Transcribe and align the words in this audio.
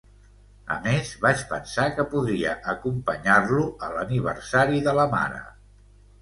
A 0.75 0.75
més, 0.85 1.09
vaig 1.25 1.43
pensar 1.51 1.85
que 1.97 2.05
podria 2.13 2.53
acompanyar-lo 2.73 3.67
a 3.89 3.91
l'aniversari 3.99 4.83
de 4.89 4.97
la 5.03 5.07
mare. 5.15 5.45